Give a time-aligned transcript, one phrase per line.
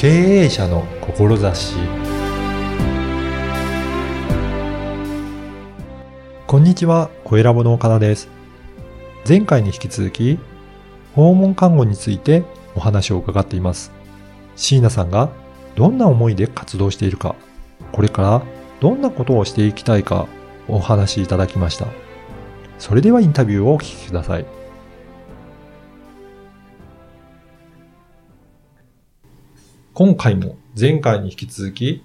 [0.00, 1.74] 経営者の志
[6.46, 8.30] こんにちは、小ラボの岡田です。
[9.28, 10.38] 前回に引き続き、
[11.14, 13.92] 訪問看護についてお話を伺っています。
[14.56, 15.28] 椎名さんが
[15.76, 17.34] どんな思いで活動しているか、
[17.92, 18.42] これから
[18.80, 20.28] どんなことをしていきたいか
[20.66, 21.86] お話しいただきました。
[22.78, 24.46] それではインタビューをお聞きください。
[30.00, 32.02] 今回も前回に引き続き、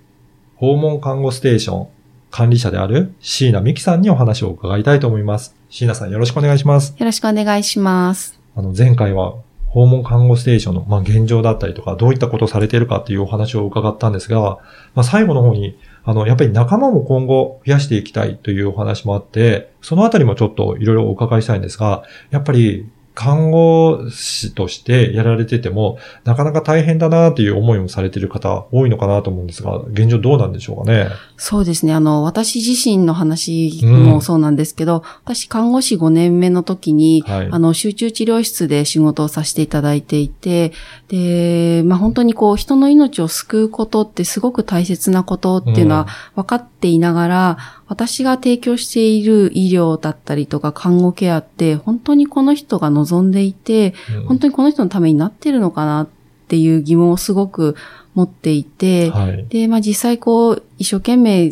[0.58, 1.88] 訪問看護ステーション
[2.30, 5.56] 管理者である椎名美希さんにお話を伺いたいと思います。
[5.70, 6.94] 椎名さんよろしくお願いします。
[7.00, 8.38] よろしくお願いします。
[8.54, 9.36] あの、前回は
[9.68, 14.60] 訪問看護ステーションの、まあ、現状だったりとか、どういったことをされているかっていうお話を伺ったんですが、ま
[14.96, 31.08] あ、最後の方に、あの、やっぱり仲間も今後増やしていきたいというお話もあって、そのあたりもちょっといろいろお伺いしたいんですが、やっぱり看護師としてやられてても、なかなか大変だなという思いもされている方多いのかなと思うんですが、現状どうなんでしょうかね？
[31.38, 31.94] そうですね。
[31.94, 40.74] あの、私自身の話もそうなんですけど、私、看護師5年目の時に、はいあの、集中治療室で仕事をさせていただいていて、
[41.08, 56.08] で、まあ、本当にこう、人の命を救うことってすごく大切なことっていうのは分かっていながら、私が提供している医療だったりとか看護ケアって、本当にこの人が望んでいて、うん本当にこの人のためになってるのかなっ
[56.48, 57.76] ていう疑問をすごく
[58.16, 59.46] 持っていて、はい。
[59.48, 61.52] で、まあ実際こう、一生懸命、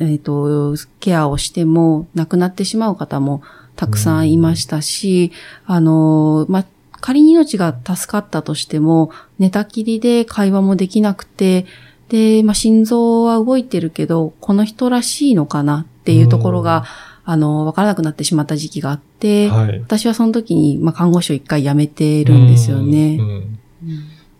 [0.00, 3.42] えっ、と、ケアをしても亡くなってしまう方も
[3.76, 5.32] たくさんいましたし、
[5.66, 6.64] あの、まあ
[7.04, 11.66] 仮に命が助かったとしても、寝たきりで会話もできなくて、
[12.08, 16.84] で、まあ心臓は動いてるけど、この人らしいのかなっていうところが、
[17.24, 19.80] あの、わからなくなってしまった時期があって、はい。
[19.80, 23.18] 私はその時に、まあ看護師を一回辞めてるんですよね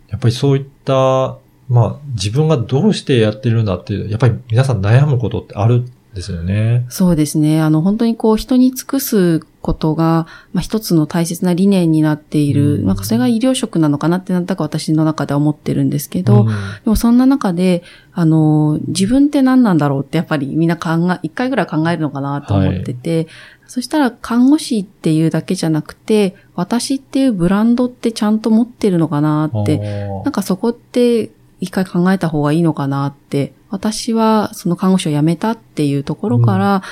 [0.09, 6.87] やっぱりそういった、まあ、自分がどうしてやってるんだっていう、やっぱり皆さん悩むことってあるんですよね。
[6.89, 7.61] そうですね。
[7.61, 12.81] あの、本当にこう、人に尽くすことが、まあ、一つの大切な理念になっている。
[12.81, 12.87] うん。
[12.87, 16.47] なんかそれが医療職なのかなってなんだか私の中では思ってるんですけど、うん。
[16.49, 16.53] で
[16.85, 17.83] もそんな中で、
[18.13, 23.27] あの、自分って何なんだろうってやっぱりみんな考え、一回ぐらい考えるのかなと思ってて、
[23.67, 29.79] そしたら看護師っていうだけじゃなくて、私っていうブランドってちゃんと持ってるのかなって、
[30.25, 31.31] なんかそこって
[31.61, 36.83] 一回考えた方がいいのかなって、私はその看護師を辞めたっていうところから、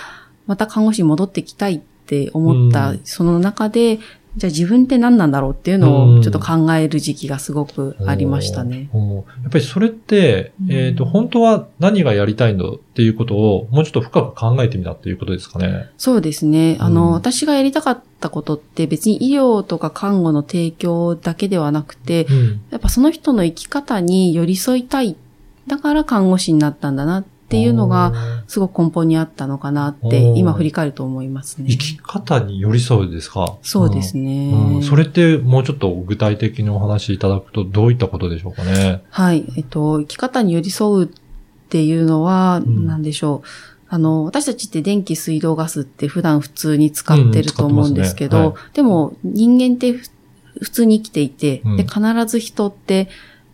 [0.47, 3.99] また看護師に戻ってきたいって思った、うんその中で、
[4.37, 8.89] じゃあ自分って何なんだろうっていうのをちょっと考える時期がすごくありましたね。
[8.95, 9.43] おー。
[9.43, 15.91] やっぱりそれって、うんえっ、と、本当は何がやりたいんだっていうことを、もうちょっと深く考えてみたっていうことですかね。
[15.99, 16.79] そうですね。
[16.81, 22.61] あの、うん私がやりたかったことって別に医療とか看護の提供だけではなくて、うん。
[22.71, 25.17] やっぱその人の生き方に寄り添いたい。
[25.67, 28.13] だから看護師になったんだなっていうのが、
[28.49, 31.67] すごく根本にあったのかなって、今振り返ると思いますね。
[31.69, 33.59] 生き方に寄り添うですか？
[33.63, 34.51] そうですね。
[34.53, 39.03] うんうんそれってもうちょっと具体的にお話しいただくとどういったことでしょうかね？
[39.11, 39.45] はい。
[39.57, 41.09] えっと、生き方に寄り添うっ
[41.69, 43.49] ていうのは、んなんでしょう。
[43.89, 50.09] あの、私たちって電気、水道、ガスって普段普通に使ってると思うんですけど、うんうん使ってでも人間ってふ
[50.61, 53.09] 普通に生きていて、うんで、必ず人って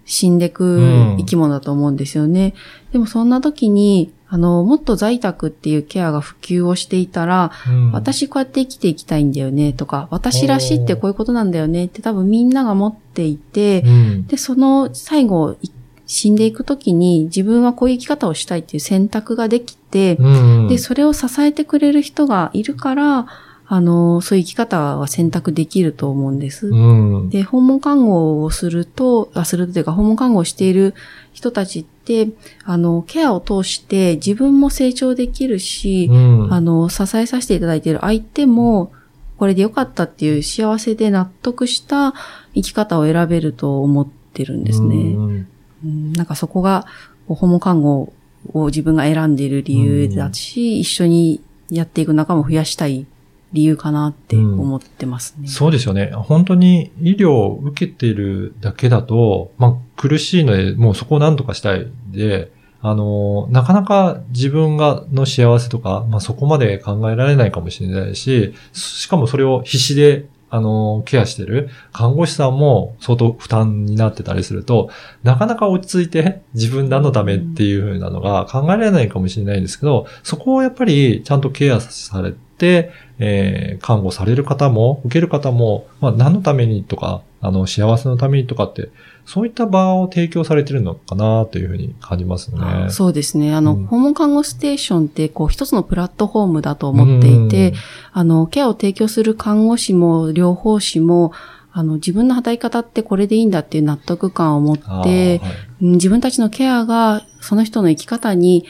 [0.09, 0.81] 死んでくう
[1.15, 1.17] ん。
[1.19, 2.55] 生き物だと思うんですよね。
[2.93, 15.71] でもそんな時に、あの、もっと在宅っていうケアが普及をしていたら、うん、私こうやって生きていきたいんだよねとか、私らしいってこういうことなんだよねって多分みんなが持っていて、うん、で、その最後、い
[16.11, 23.27] 死んでいくときに自分はこういう生き方をしたいっていう選択ができて、うん、で、それを支えてくれる人がいるから、
[23.71, 26.69] あの、そういう生き方は選択できると思うんです。
[26.69, 30.95] うん、で、訪問看護をすると、あ、するというか、訪問看護をしている
[31.35, 32.31] 人たちって、
[32.65, 38.91] あの、ケアを通して自分も成長できるし、うん、あの、支えさせていただいている相手も、
[39.37, 42.15] これでよかったっていう幸せで納得した
[42.55, 44.97] 生き方を選べると思ってるんですね。
[44.97, 45.49] うん。
[45.85, 46.13] うん。
[46.15, 46.87] なんかそこが、
[47.29, 48.15] 訪問看護
[48.55, 53.07] を自分が選んでいる理由だし、一緒にやっていく仲間を増やしたい
[53.53, 55.49] 理由かなって思ってますね。
[55.49, 56.13] そうですよね。
[56.13, 62.51] 本当に医療を受けてるだけだと、まあ苦しいので、もうそこを何とかしたいで、
[62.81, 74.91] あの、なかなか自分がの幸せとか、まあそこまで考えられないかもしれないし、しかもそれを必死であの、ケアしてる看護師さんも相当負担になってたりすると、
[75.23, 82.91] なかなか落ち着いて自分何のためっていう風なのが考えられないかもしれないんですけど、そこをやっぱりちゃんとケアされて、
[83.21, 88.91] えー、看護される方も、受ける方も、まあ、何のためにとか、あの、幸せのためにとかって、
[89.27, 92.89] そういった場を提供されてるのかなというふうに感じますね。
[92.91, 93.55] そうですね。
[93.55, 97.75] あの、うん、訪問看護ステーションって、こう、一つのプラットフォームだと思っていて、
[98.13, 101.33] あの、ケアを提供する看護師も、療法士も、
[101.73, 105.49] あの、自分の働き方ってこれでいいんだっていう納得感を持って、は
[105.81, 108.65] い、自分たちのケアがその人の生き方に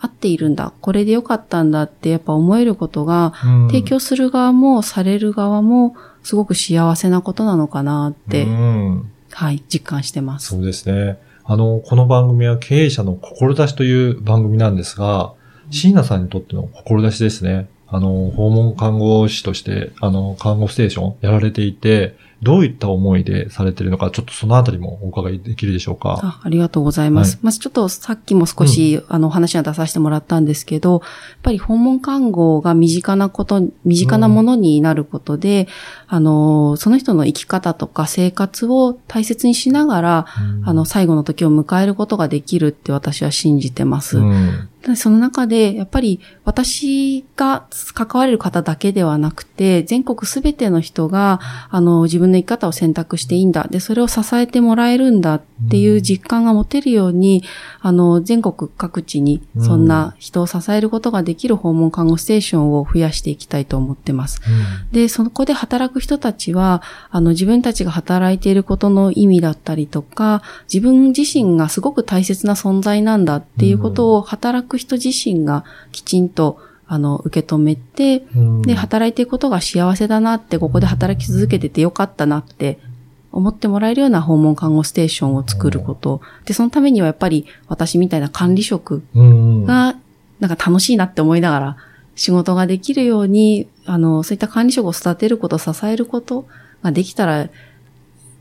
[0.00, 10.48] 合っているんだ、これでよかったんだってやっぱ思えることが、うん、提供する側もされる側もすごく幸せなことなのかなって、うん、はい、実感してます。
[10.48, 11.18] そうですね。
[11.44, 15.32] あの、この番組は経営者の志という番組なんですが、
[15.70, 17.68] 椎名さんにとっての志ですね。
[17.88, 26.20] あの、訪問看護師として、あの、看護ステーションやられていて、どういった思いでされているのか、ちょっとそのあたりもお伺いできるでしょうか？
[26.22, 27.36] あありがとうございます。
[27.36, 31.00] はい、まずちょっとさっきも少し、うん、あの話は出させてもらったんですけど、やっ
[31.42, 35.66] ぱり訪問看護が身近なこと、身近なものになることで、
[36.10, 40.26] うん、あの、その人の生き方とか生活を大切にしながら、
[40.60, 44.18] うん、あの、最後の時を迎えることができるって私は信じてます。
[44.94, 51.40] その中で、やっぱり私が関われる方だけではなくて、全国すべての人が、
[51.70, 53.66] あの、自分の生き方を選択していいんだ。
[53.68, 57.42] で、それを支えてもらえるんだっていう実感が持てるように、
[57.80, 64.40] あの、全国各地に、そんな人を支えることができる訪問看護ステーションを増やしていきたいと思ってます。
[64.46, 70.42] うん、で、そこで働く人たちは、あの、自分たちが働いていることの意味だったりとか、
[70.72, 76.58] 自分自身がすごく大切な存在なんだっていうことを働く人自身がきちんと
[76.88, 78.24] あの、受け止めて、
[78.62, 82.78] で、働いていくことが幸せだなって、ここで働き続けててよかったなって
[83.32, 86.20] 思ってもらえるような訪問看護ステーションを作ること。
[86.44, 89.96] で、そのためにはやっぱり私みたいな管理職が、
[90.38, 91.76] なんか楽しいなって思いながら
[92.14, 96.46] 仕事ができるように、あの、そういった管理職を育てること、支えること
[96.82, 97.48] ができたら、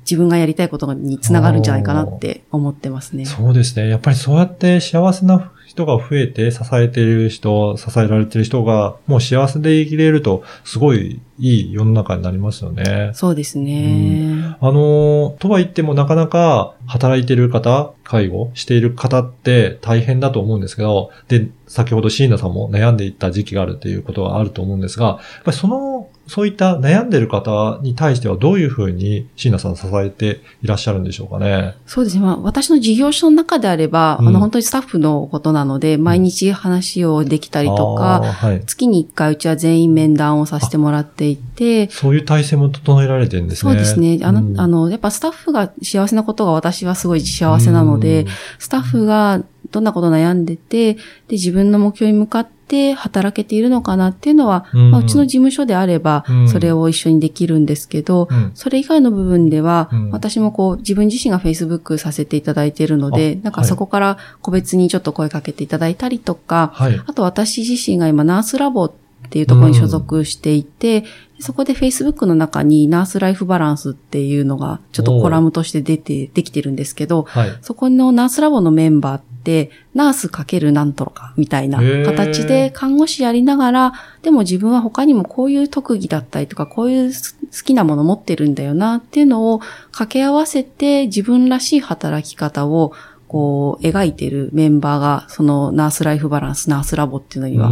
[0.10, 3.26] 自分がやりたいことにつながるんじゃないかなって思ってますね。
[3.26, 3.90] そうですね。
[3.90, 13.12] やっぱりそうやって幸せな人が増えて支えている人、支えられている人がもう幸せで生きれると、すごいいい世の中になりますよね。
[13.14, 14.54] そうですね。
[14.62, 25.95] うん、あの、とは言ってもなかなか働いている方、介護している方って大変だと思うんですけど、で、先ほど椎名さんも悩んでいった時期があるっていうことはあると思うんですが、やっぱりその
[26.28, 31.76] そういった悩んでる方に対してはどういうふうに椎名さん支えていらっしゃるんでしょうかね？
[31.86, 32.24] そうですね。
[32.24, 43.72] まあ、私の事業所の中であれば、うん、あの、本当にスタッフのことなので、毎日話をできたりとか、はい、月に1回うちは全員面談をさせてもらっていて、そういう体制も整えられてるんですね。
[43.72, 44.20] そうですね。
[44.24, 48.28] あの、うん、あの、やっぱスタッフが幸せなことが私はすごい幸せなので、うん、
[48.60, 49.44] スタッフが
[49.76, 51.02] どんなこと悩んでて、で、
[51.32, 69.05] 自分の目標に向かって働けているのかなっていうのは、うん、まあ、うちの事務所であれば、それを一緒にできるんですけど、うん、それ以外の部分では、うん、私もこう、自分自身が Facebook させていただいているので、なんかそこから個別にちょっと声かけていただいたりとか、はい、あと私自身が今ナースラボって
[69.40, 71.04] いうところに所属していて、
[71.40, 92.94] そこで Facebook の中にナースライフバランスっていうのがちょっとコラムとして出て、できてるんですけど、はい、そこのナースラボのメンバーって、ナースかけるなんとかみたいな形で看護師やりながら、でも自分は他にもこういう特技だったりとか、こういう好きなもの持ってるんだよなっていうのを掛け合わせて自分らしい働き方を
[93.36, 97.68] こう、描いてるメンバーが、そのナースライフバランス、ナースラボっていうのには、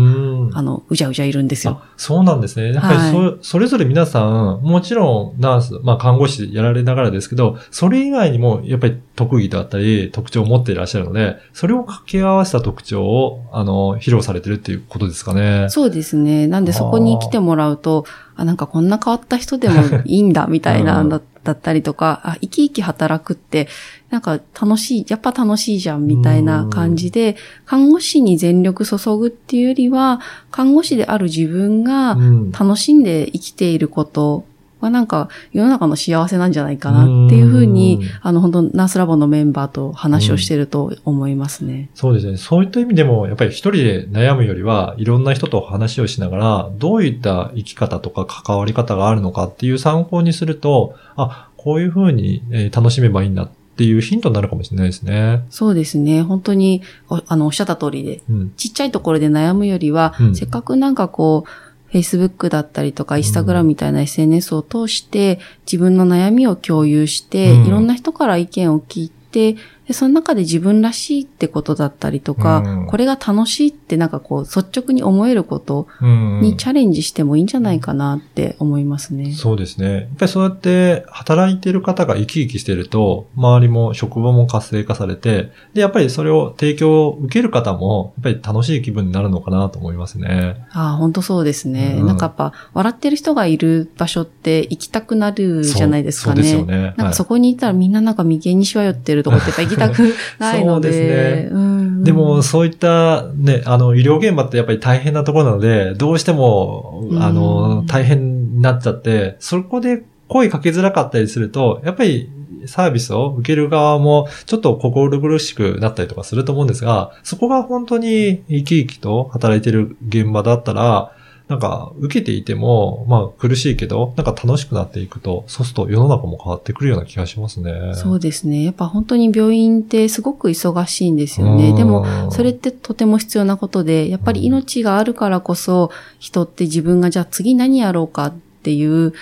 [0.58, 1.82] あの、うじゃうじゃいるんですよ。
[1.96, 2.74] そうなんですね。
[2.74, 15.67] やっぱりそ、はい、それぞれ皆さん、もちろんナース、まあ看護師やられながらですけど、それ以外にも、やっぱり特技だったり、特徴を持っていらっしゃるので、それを掛け合わせた特徴を、あの、披露されてるっていうことですかね。
[15.70, 16.46] そうですね。
[16.46, 18.03] なんでそこに来てもらうと、
[18.36, 23.68] あ、なんかこんな変わった人でもいいんだ、みたいな、うん、だったりとか、あ、生き生き働くって、
[24.10, 27.36] なんか楽しい、やっぱ楽しいじゃん、みたいな感じで、
[27.66, 30.22] 看護師に全力注ぐっていうよりは、
[30.52, 32.18] 看護師である自分が
[32.58, 34.46] 楽しんで生きていること
[34.84, 41.90] がなんか世の中の幸せなんじゃないかなっていうふうに、あの本当ナースラボのメンバーと話をしてると思いますね、うん。
[41.96, 42.38] そうですね。
[42.38, 55.46] そういった意味でも、やっぱり一人で悩むよりは、いろんな人と話をしながら、どういった生き方とか関わり方があるのかっていう参考にすると、あ、こういうふうに楽しめばいいんだっていうヒントになるかもしれないですね。
[55.50, 56.22] そうですね。
[56.22, 56.82] 本当に、
[57.28, 61.50] あの、おっしゃった通りで、うん、ちっちゃいところで悩むよりは、うん、せっかくなんかこう、
[61.94, 65.40] Facebook だったりとか、Instagram みたいな SNS を通して、
[65.72, 69.56] 自分の悩みを共有して、いろんな人から意見を聞いて、
[69.88, 79.34] で、その中で自分らしいってことだったりとか、うんこれが楽しいってなんかこう、率直に思えることうんにチャレンジしてもいいんじゃないかなって思いますね。
[79.34, 79.94] そうですね。
[79.94, 90.66] やっぱりそうやって働いてる方が生き生きしてると、周りも職場も活性化されて、で、やっぱりそれを提供を受ける方も、やっぱり楽しい気分になるのかなと思いますね。
[90.72, 91.98] ああ、本当そうですね。
[92.00, 96.36] うんなんかやっぱ、笑ってる人がいる場所って行きたくなるじゃないですかね。
[96.36, 96.75] そうですよね。
[96.75, 100.92] なんはいかそこに行ったらみんななんか眉間にしわ寄ってるとこってやっぱ行きたくないので。
[100.92, 101.50] そうですね。
[101.51, 101.77] うん。
[101.77, 112.30] うんでも、そういったね、あの、医療現場ってやっぱり大変なところなので、どうしても、あうの、ん大変になっちゃって、そこで声かけづらかったりすると、やっぱり
[112.65, 121.15] サービスを受ける側もちょっと心苦しくなったりとかすると思うんですが、そこが本当に生き生きと働いてる現場だったら、
[121.50, 127.94] なんか、受けていても、まあ苦しいけど、なんか楽しくなっていくと、そうすると世の中も変わってくるような気がしますね。
[127.96, 128.64] そうですね。
[128.64, 131.74] やっぱ本当に病院ってすごく忙しいんですよね。
[131.74, 138.34] でも、それってとても必要なことで、やっぱり命があるからこそ、人って自分がじゃあ次何やろうかっ
[138.64, 139.14] ていう、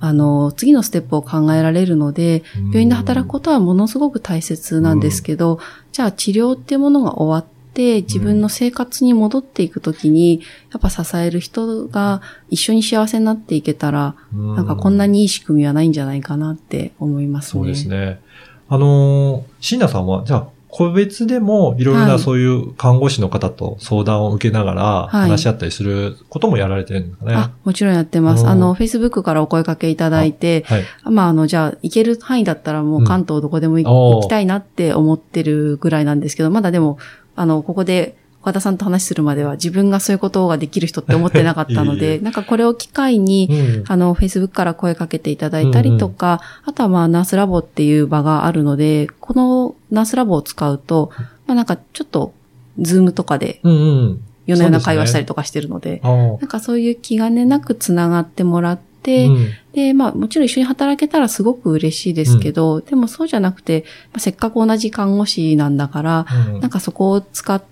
[0.00, 5.58] あの、次のステップを考えられるので、病院で働くことはものすごく大切なんですけど、
[5.92, 7.57] じゃあ治療っていうものが終わって、
[8.02, 10.42] 自分の生活に戻っていくときに、
[10.72, 12.20] やっぱ支える人が
[12.50, 17.50] 一緒に幸せになっていけたら、ななんかこんなにいい仕組みはないんじゃないかなって思いますね。
[17.50, 18.20] そうですね。
[18.68, 27.34] あのー、椎名さんは、じゃあ、個別でもいろいろはないそういう看護師の方と相談を受けながらはい話し合ったりすることもやられてるんですかね。
[27.34, 28.42] あ、もちろんやってます。
[28.42, 30.84] うんあの、Facebook からお声かけいただいて、はい。
[31.04, 36.98] まあ、あの、じゃあ、行ける範囲だったらもう関東どこでも行きたいなって思ってるぐらいなんですけど、まだでも、
[37.36, 42.18] あの、ここで岡田さんと話するまでは自分がそういうことができる人って思ってなかったの いえいえ。
[42.18, 43.84] で、なんかこれを機会に、うん。
[43.88, 51.10] あの、Facebook から声かけていただいたりとか、あとはまあ、ナースラボっていう場があるので、このナースラボを使うと、
[51.46, 52.32] まあなんかちょっと、
[52.80, 54.20] ズームとかでうんうん。
[54.46, 59.48] 夜な夜な会話したりとかしてるので、あーなんかそういう気兼ねなくつながってもらって、うん。
[59.74, 66.60] で、まあもちろん一緒に働けたらすごく嬉しいですけど、でもそうじゃなくて、まあ、せっかく同じ看護師なんだから、うん。
[66.60, 67.66] なんかそこを使って、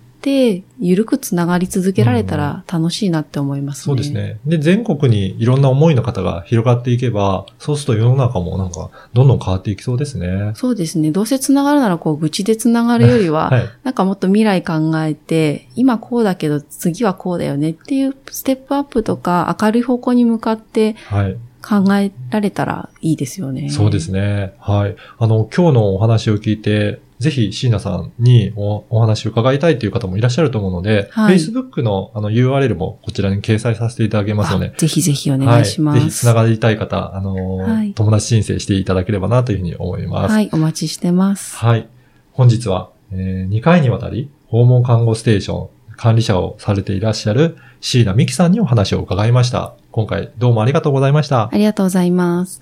[0.79, 3.83] ゆるくつながり続けられたら楽しいなって思いますね。
[3.85, 4.11] そうです。
[4.11, 4.39] ね。
[4.45, 10.51] で、全国にいろんな思いの方が広がっていけば、そうすると世の中もなんか、どんどん変わっていきそうですね。
[10.55, 11.11] そうですね。
[11.11, 13.69] どうせつながるならこう愚痴でつながるよりは、 はい。
[13.83, 21.37] なんかもっと未来考えて、今こうだけど次はこうだよねっていうステップアップとか明るい方向に向かってはい。
[21.67, 23.69] 考えられたらいいですよね。
[23.69, 24.53] そうですね。
[24.59, 24.95] はい。
[25.17, 35.95] あの、今日のお話を聞いて、ぜひ椎名さんにおお話を伺いたいという方もいらっしゃると思うので、はい Facebook のあの URL もこちらに掲載させていただきますので、あぜひぜひお願いします。
[35.97, 36.05] はい。
[36.05, 40.31] ぜひ繋がりたい方、あのーはい友達申請していただければなというふうに思います。
[40.31, 41.55] はい、お待ちしてます。
[41.57, 41.87] はい。
[42.33, 49.73] 本日は、え2回にわたり、訪問看護ステーション管理者をされていらっしゃる椎名美希さんにお話を伺いました。
[49.91, 51.49] 今回どうもありがとうございました。
[51.51, 52.61] ありがとうございます。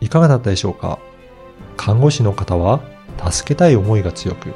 [0.00, 0.98] いかがだったでしょうか？
[1.76, 2.80] 看護師の方は
[3.30, 4.52] 助けたい思いが強く、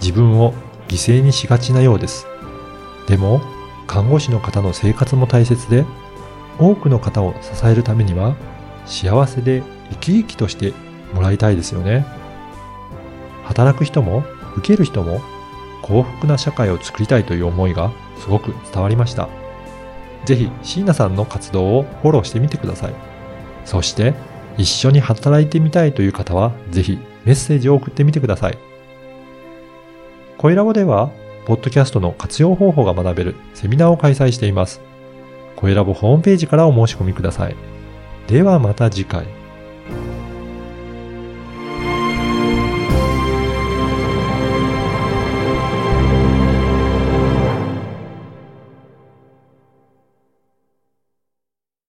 [0.00, 0.54] 自分を
[0.88, 2.26] 犠牲にしがちなようです。
[3.06, 3.40] でも、
[3.86, 5.84] 看護師の方の生活も大切で、
[6.58, 8.36] 多くの方を支えるためには、
[8.86, 10.72] 幸せで生き生きとして
[11.14, 12.06] もらいたいですよね。
[13.44, 14.24] 働く人も、
[14.56, 15.20] 受ける人も、
[15.82, 19.28] 幸福な社会を作りたいという思いがすごく伝わりました。
[20.24, 22.94] ぜひ、椎名さんの活動をフォローしてみてください。
[23.64, 24.14] そして、
[24.58, 28.58] 一緒に働いてみたいという方は、ぜひメッセージを送ってみてください。
[30.36, 31.10] コイラボでは、
[31.46, 34.82] ポッドキャストの活用方法が学べるセミナーを開催しています。
[35.56, 37.56] コイラボホームページからお申し込みください。
[38.26, 39.37] ではまた次回。